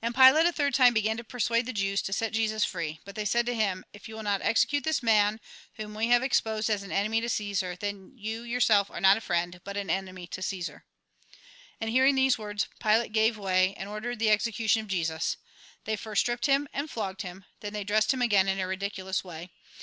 And 0.00 0.14
Pilate 0.14 0.46
a 0.46 0.52
third 0.52 0.72
time 0.72 0.94
began 0.94 1.18
to 1.18 1.22
persuade 1.24 1.66
the 1.66 1.74
Jews 1.74 2.00
to 2.00 2.12
set 2.14 2.32
Jesus 2.32 2.64
free. 2.64 3.00
But 3.04 3.16
they 3.16 3.26
said 3.26 3.44
to 3.44 3.54
him:" 3.54 3.84
If 3.92 4.08
you 4.08 4.14
will 4.14 4.22
not 4.22 4.40
execute 4.40 4.82
this 4.82 5.02
man, 5.02 5.40
whom 5.74 5.92
we 5.92 6.06
have 6.08 6.22
ex 6.22 6.40
posed 6.40 6.70
as 6.70 6.82
an 6.82 6.90
enemy 6.90 7.20
to 7.20 7.26
Ccesar, 7.26 7.78
then 7.78 8.12
you 8.16 8.44
yourself 8.44 8.90
are 8.90 8.98
not 8.98 9.18
a 9.18 9.20
friend, 9.20 9.60
but 9.64 9.76
an 9.76 9.90
enemy 9.90 10.26
to 10.28 10.40
Ceesar." 10.40 10.84
And 11.82 11.90
hearing 11.90 12.14
these 12.14 12.38
words, 12.38 12.68
Pilate 12.80 13.12
gave 13.12 13.36
way, 13.36 13.74
and 13.76 13.90
ordered 13.90 14.20
the 14.20 14.30
execution 14.30 14.80
of 14.80 14.88
Jesus. 14.88 15.36
They 15.84 15.96
first 15.96 16.20
stripped 16.20 16.46
him 16.46 16.66
and 16.72 16.90
flogged 16.90 17.20
him; 17.20 17.44
then 17.60 17.74
they 17.74 17.84
dressed 17.84 18.14
him 18.14 18.22
again 18.22 18.48
in 18.48 18.58
a 18.58 18.66
ridiculous 18.66 19.22
way. 19.22 19.50